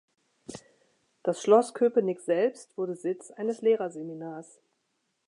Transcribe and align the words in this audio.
Das 1.21 1.43
Schloss 1.43 1.75
Köpenick 1.75 2.21
selbst 2.21 2.75
wurde 2.75 2.95
Sitz 2.95 3.29
eines 3.29 3.61
Lehrerseminars. 3.61 4.59